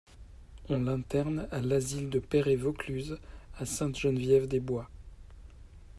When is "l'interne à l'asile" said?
0.81-2.09